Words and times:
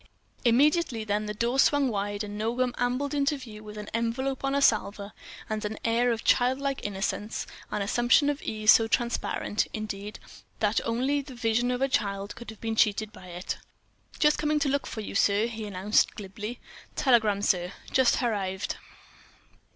Immediately 0.43 1.03
then 1.03 1.27
the 1.27 1.33
door 1.35 1.59
swung 1.59 1.87
wide, 1.89 2.23
and 2.23 2.35
Nogam 2.35 2.73
ambled 2.79 3.13
into 3.13 3.37
view 3.37 3.63
with 3.63 3.77
an 3.77 3.87
envelope 3.93 4.43
on 4.43 4.55
a 4.55 4.59
salver 4.59 5.13
and 5.47 5.63
an 5.63 5.77
air 5.85 6.11
of 6.11 6.23
childlike 6.23 6.83
innocence, 6.83 7.45
an 7.69 7.83
assumption 7.83 8.27
of 8.27 8.41
ease 8.41 8.71
so 8.71 8.87
transparent, 8.87 9.67
indeed, 9.75 10.17
that 10.59 10.81
only 10.87 11.21
the 11.21 11.35
vision 11.35 11.69
of 11.69 11.83
a 11.83 11.87
child 11.87 12.33
could 12.35 12.49
have 12.49 12.59
been 12.59 12.75
cheated 12.75 13.11
by 13.13 13.27
it. 13.27 13.59
"Just 14.17 14.39
coming 14.39 14.57
to 14.57 14.69
look 14.69 14.87
for 14.87 15.01
you, 15.01 15.13
sir," 15.13 15.45
he 15.45 15.67
announced, 15.67 16.15
glibly. 16.15 16.59
"Telegram, 16.95 17.43
sir—just 17.43 18.15
harrived." 18.15 18.77